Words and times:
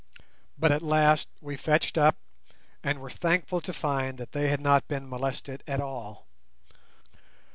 But 0.57 0.71
at 0.71 0.81
last 0.81 1.27
we 1.41 1.55
fetched 1.55 1.95
up, 1.95 2.17
and 2.83 2.97
were 2.97 3.09
thankful 3.11 3.61
to 3.61 3.71
find 3.71 4.17
that 4.17 4.31
they 4.31 4.47
had 4.47 4.59
not 4.59 4.87
been 4.87 5.07
molested 5.07 5.61
at 5.67 5.79
all. 5.79 6.25